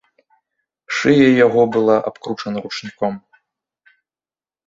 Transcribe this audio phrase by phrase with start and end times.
[0.99, 3.13] Шыя яго была абкручана ручніком.